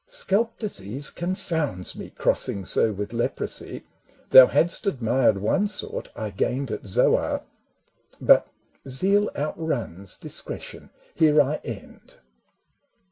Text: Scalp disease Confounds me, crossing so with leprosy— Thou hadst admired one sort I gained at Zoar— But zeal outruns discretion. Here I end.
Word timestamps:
Scalp 0.07 0.57
disease 0.57 1.11
Confounds 1.11 1.95
me, 1.95 2.09
crossing 2.09 2.65
so 2.65 2.91
with 2.91 3.13
leprosy— 3.13 3.83
Thou 4.31 4.47
hadst 4.47 4.87
admired 4.87 5.37
one 5.37 5.67
sort 5.67 6.09
I 6.15 6.31
gained 6.31 6.71
at 6.71 6.87
Zoar— 6.87 7.43
But 8.29 8.47
zeal 8.89 9.29
outruns 9.37 10.17
discretion. 10.17 10.89
Here 11.13 11.39
I 11.39 11.57
end. 11.63 12.15